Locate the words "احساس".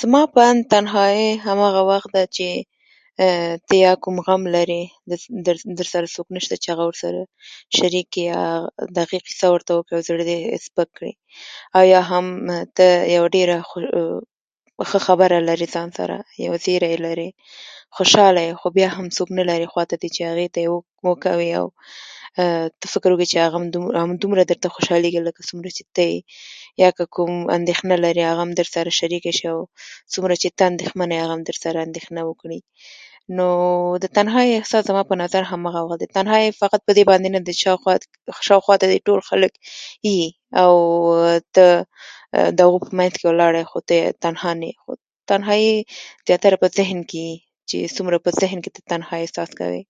34.60-34.82, 49.24-49.50